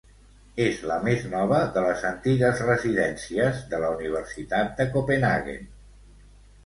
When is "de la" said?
3.75-3.93